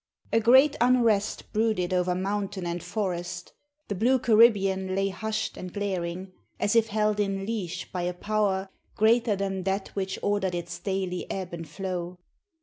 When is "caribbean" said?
4.17-4.95